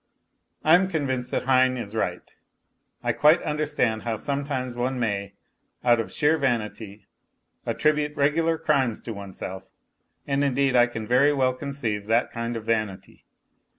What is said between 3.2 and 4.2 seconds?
understand how